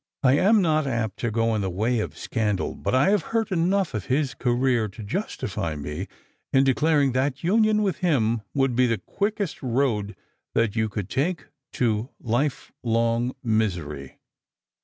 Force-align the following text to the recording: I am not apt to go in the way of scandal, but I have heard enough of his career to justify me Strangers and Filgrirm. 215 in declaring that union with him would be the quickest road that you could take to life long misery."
I 0.23 0.33
am 0.39 0.63
not 0.63 0.87
apt 0.87 1.19
to 1.19 1.29
go 1.29 1.53
in 1.53 1.61
the 1.61 1.69
way 1.69 1.99
of 1.99 2.17
scandal, 2.17 2.73
but 2.73 2.95
I 2.95 3.09
have 3.11 3.21
heard 3.37 3.51
enough 3.51 3.93
of 3.93 4.05
his 4.05 4.33
career 4.33 4.87
to 4.87 5.03
justify 5.03 5.75
me 5.75 6.07
Strangers 6.07 6.07
and 6.07 6.07
Filgrirm. 6.07 6.51
215 6.51 6.59
in 6.59 6.63
declaring 6.63 7.11
that 7.11 7.43
union 7.43 7.83
with 7.83 7.97
him 7.99 8.41
would 8.55 8.75
be 8.75 8.87
the 8.87 8.97
quickest 8.97 9.61
road 9.61 10.15
that 10.55 10.75
you 10.75 10.89
could 10.89 11.07
take 11.07 11.49
to 11.73 12.09
life 12.19 12.71
long 12.81 13.33
misery." 13.43 14.17